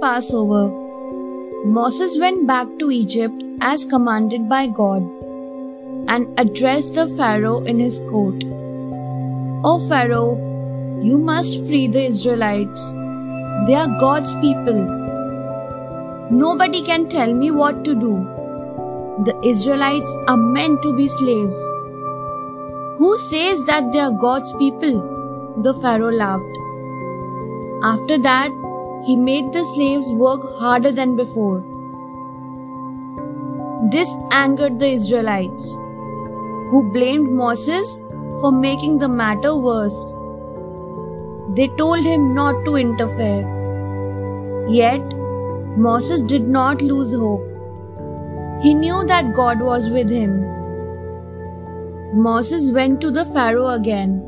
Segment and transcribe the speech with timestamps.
[0.00, 0.70] Passover,
[1.64, 5.02] Moses went back to Egypt as commanded by God
[6.08, 8.44] and addressed the Pharaoh in his court.
[9.64, 10.36] O Pharaoh,
[11.02, 12.92] you must free the Israelites.
[13.66, 14.80] They are God's people.
[16.30, 18.14] Nobody can tell me what to do.
[19.24, 21.60] The Israelites are meant to be slaves.
[22.98, 25.00] Who says that they are God's people?
[25.62, 26.58] The Pharaoh laughed.
[27.82, 28.50] After that,
[29.04, 31.64] he made the slaves work harder than before.
[33.90, 35.72] This angered the Israelites,
[36.70, 37.98] who blamed Moses
[38.40, 40.16] for making the matter worse.
[41.56, 43.42] They told him not to interfere.
[44.68, 45.14] Yet,
[45.76, 47.46] Moses did not lose hope.
[48.62, 50.44] He knew that God was with him.
[52.12, 54.22] Moses went to the Pharaoh again.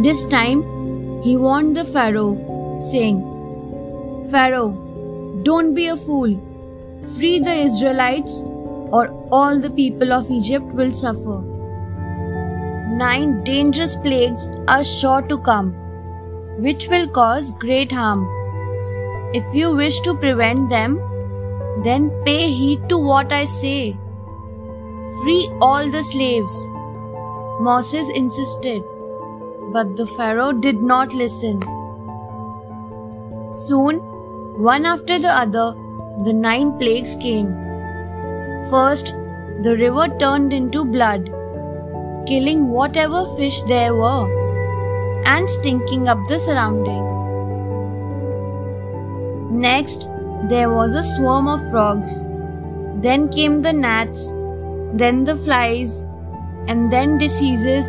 [0.00, 0.62] This time,
[1.22, 2.34] he warned the Pharaoh,
[2.78, 3.22] saying,
[4.30, 4.70] Pharaoh,
[5.42, 6.40] don't be a fool.
[7.16, 8.42] Free the Israelites,
[8.92, 11.42] or all the people of Egypt will suffer.
[12.98, 15.74] Nine dangerous plagues are sure to come,
[16.58, 18.26] which will cause great harm.
[19.34, 20.98] If you wish to prevent them,
[21.84, 23.96] then pay heed to what I say.
[25.22, 26.68] Free all the slaves.
[27.60, 28.82] Moses insisted,
[29.72, 31.60] but the Pharaoh did not listen.
[33.56, 34.00] Soon,
[34.62, 35.74] one after the other,
[36.24, 37.54] the nine plagues came.
[38.68, 39.14] First,
[39.62, 41.30] the river turned into blood,
[42.26, 44.26] killing whatever fish there were
[45.24, 47.16] and stinking up the surroundings.
[49.50, 50.10] Next,
[50.50, 52.24] there was a swarm of frogs.
[53.00, 54.34] Then came the gnats,
[54.92, 56.06] then the flies,
[56.68, 57.86] and then diseases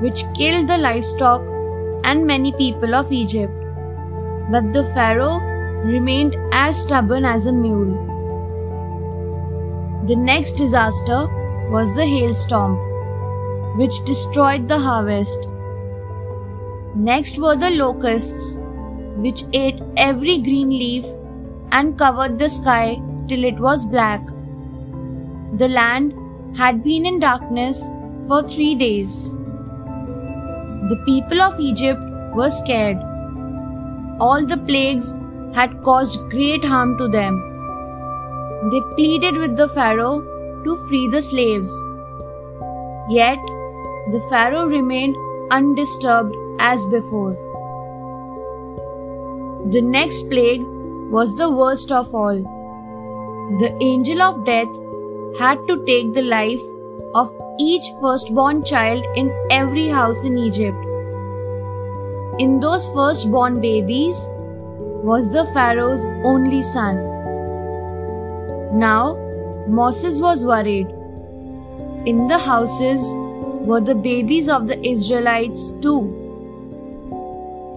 [0.00, 1.42] which killed the livestock
[2.04, 3.63] and many people of Egypt.
[4.50, 5.38] But the Pharaoh
[5.84, 7.92] remained as stubborn as a mule.
[10.06, 11.26] The next disaster
[11.70, 12.76] was the hailstorm,
[13.78, 15.48] which destroyed the harvest.
[16.94, 18.58] Next were the locusts,
[19.16, 21.04] which ate every green leaf
[21.72, 24.26] and covered the sky till it was black.
[25.56, 26.12] The land
[26.56, 27.88] had been in darkness
[28.28, 29.34] for three days.
[30.90, 32.00] The people of Egypt
[32.34, 32.98] were scared.
[34.20, 35.16] All the plagues
[35.54, 37.36] had caused great harm to them.
[38.70, 40.20] They pleaded with the Pharaoh
[40.64, 41.70] to free the slaves.
[43.10, 43.38] Yet,
[44.12, 45.16] the Pharaoh remained
[45.50, 47.32] undisturbed as before.
[49.70, 50.62] The next plague
[51.10, 52.40] was the worst of all.
[53.58, 54.68] The angel of death
[55.38, 56.60] had to take the life
[57.14, 60.83] of each firstborn child in every house in Egypt.
[62.36, 64.16] In those firstborn babies
[65.08, 66.96] was the Pharaoh's only son.
[68.76, 69.16] Now,
[69.68, 70.88] Moses was worried.
[72.06, 73.06] In the houses
[73.68, 76.00] were the babies of the Israelites too.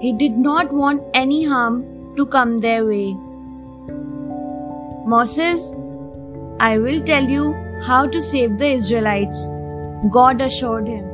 [0.01, 3.16] He did not want any harm to come their way.
[5.06, 5.72] Moses,
[6.59, 7.53] I will tell you
[7.84, 9.47] how to save the Israelites,
[10.12, 11.06] God assured him.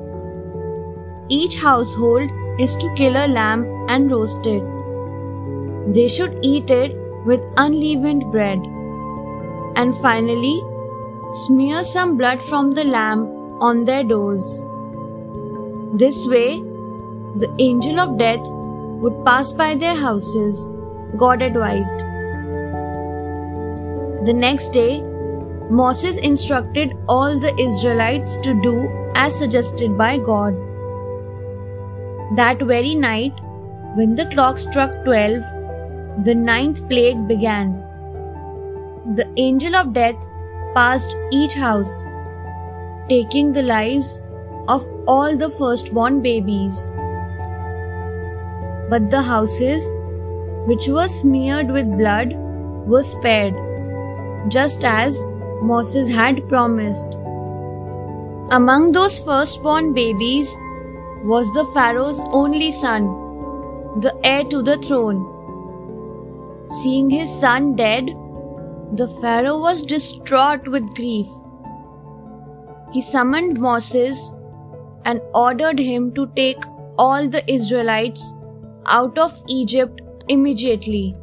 [1.28, 4.64] Each household is to kill a lamb and roast it.
[5.94, 8.60] They should eat it with unleavened bread.
[9.76, 10.62] And finally,
[11.46, 13.28] smear some blood from the lamb
[13.62, 14.62] on their doors.
[15.94, 16.62] This way,
[17.36, 20.72] the angel of death would pass by their houses,
[21.18, 22.00] God advised.
[24.26, 25.02] The next day,
[25.70, 30.56] Moses instructed all the Israelites to do as suggested by God.
[32.38, 33.34] That very night,
[33.96, 35.44] when the clock struck twelve,
[36.26, 37.74] the ninth plague began.
[39.16, 40.16] The angel of death
[40.74, 41.94] passed each house,
[43.08, 44.20] taking the lives
[44.68, 46.80] of all the firstborn babies.
[48.90, 49.84] But the houses,
[50.66, 52.34] which were smeared with blood,
[52.88, 53.54] were spared,
[54.50, 55.24] just as
[55.62, 57.16] Moses had promised.
[58.52, 60.52] Among those firstborn babies
[61.24, 63.06] was the Pharaoh's only son,
[64.02, 65.22] the heir to the throne.
[66.68, 68.08] Seeing his son dead,
[68.92, 71.28] the Pharaoh was distraught with grief.
[72.92, 74.34] He summoned Moses
[75.06, 76.64] and ordered him to take
[76.98, 78.34] all the Israelites
[78.86, 81.16] out of Egypt immediately.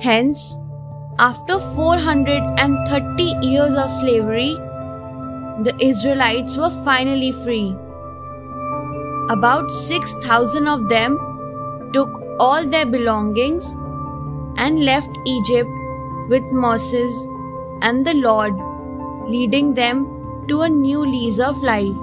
[0.00, 0.58] Hence,
[1.18, 4.54] after 430 years of slavery,
[5.64, 7.74] the Israelites were finally free.
[9.30, 11.18] About 6,000 of them
[11.92, 12.08] took
[12.40, 13.76] all their belongings
[14.56, 15.68] and left Egypt
[16.30, 17.28] with Moses
[17.82, 18.54] and the Lord,
[19.28, 20.06] leading them
[20.48, 21.94] to a new lease of life.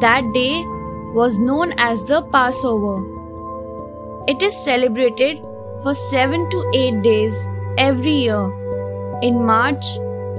[0.00, 0.64] That day
[1.12, 3.04] was known as the Passover.
[4.28, 5.40] It is celebrated
[5.82, 7.48] for 7 to 8 days
[7.78, 8.44] every year
[9.22, 9.84] in March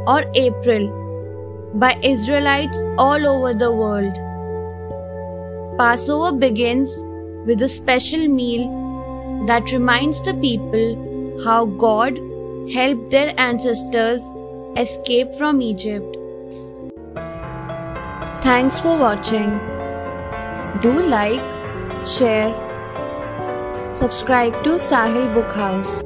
[0.08, 1.03] or April
[1.74, 4.14] by Israelites all over the world.
[5.78, 7.02] Passover begins
[7.48, 12.20] with a special meal that reminds the people how God
[12.72, 14.22] helped their ancestors
[14.78, 16.18] escape from Egypt.
[18.42, 19.60] Thanks for watching.
[20.82, 21.42] Do like,
[22.06, 22.54] share,
[23.94, 26.04] subscribe to Sahil Book House.